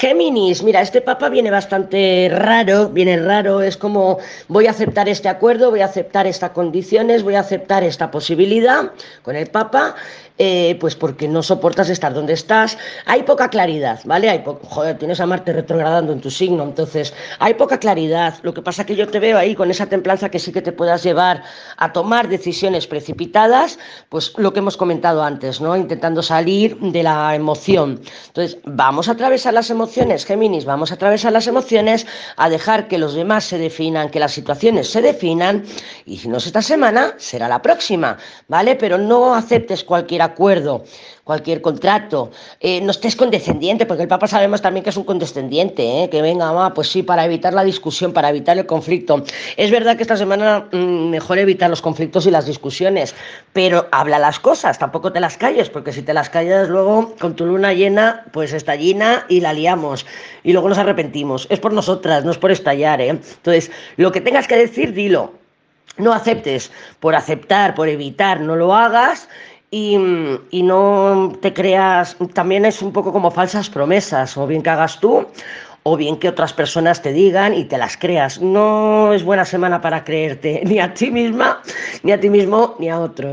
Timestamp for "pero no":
38.76-39.34